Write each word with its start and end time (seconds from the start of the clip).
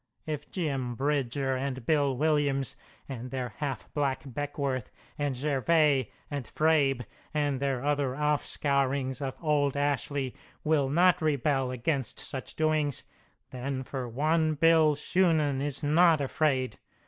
If 0.25 0.49
Jim 0.49 0.95
Bridger 0.95 1.55
and 1.55 1.85
Bill 1.85 2.17
Williams, 2.17 2.75
and 3.07 3.29
their 3.29 3.53
half 3.57 3.87
black 3.93 4.23
Beckwourth, 4.25 4.89
and 5.19 5.37
Gervais, 5.37 6.09
and 6.31 6.47
Fraeb, 6.47 7.05
and 7.35 7.59
their 7.59 7.85
other 7.85 8.15
offscourings 8.15 9.21
of 9.21 9.37
old 9.43 9.77
Ashley, 9.77 10.33
will 10.63 10.89
not 10.89 11.21
rebel 11.21 11.69
against 11.69 12.17
such 12.17 12.55
doings, 12.55 13.03
then, 13.51 13.83
for 13.83 14.09
one, 14.09 14.55
Bill 14.55 14.95
Shunan 14.95 15.61
is 15.61 15.83
not 15.83 16.19
afraid. 16.19 16.79